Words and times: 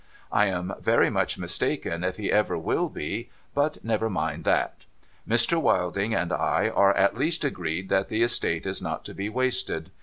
I 0.31 0.47
am 0.47 0.73
very 0.81 1.11
much 1.11 1.37
mistaken 1.37 2.03
if 2.03 2.17
he 2.17 2.31
ever 2.31 2.57
will 2.57 2.89
be, 2.89 3.29
but 3.53 3.83
never 3.85 4.09
mind 4.09 4.45
that. 4.45 4.87
Mr. 5.29 5.61
Wilding 5.61 6.15
and 6.15 6.33
I 6.33 6.69
are, 6.69 6.95
at 6.97 7.15
least, 7.19 7.43
agreed 7.45 7.89
that 7.89 8.07
the 8.07 8.23
estate 8.23 8.65
is 8.65 8.81
not 8.81 9.05
to 9.05 9.13
be 9.13 9.29
wasted. 9.29 9.91